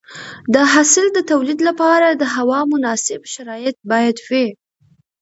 د 0.53 0.55
حاصل 0.73 1.05
د 1.13 1.19
تولید 1.31 1.59
لپاره 1.69 2.07
د 2.11 2.23
هوا 2.35 2.59
مناسب 2.73 3.21
شرایط 3.33 3.75
باید 3.91 4.17
وي. 4.27 4.47